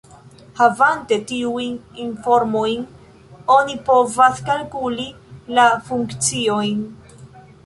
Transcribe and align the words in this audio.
Havante 0.59 1.17
tiujn 1.31 1.75
informojn, 2.05 2.87
oni 3.57 3.77
povas 3.91 4.41
kalkuli 4.49 5.07
la 5.59 5.69
funkciojn. 5.93 6.83